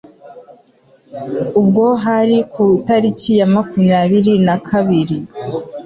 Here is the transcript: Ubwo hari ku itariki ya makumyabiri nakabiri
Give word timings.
Ubwo 1.59 1.85
hari 2.03 2.37
ku 2.51 2.63
itariki 2.79 3.31
ya 3.39 3.47
makumyabiri 3.53 4.33
nakabiri 4.45 5.17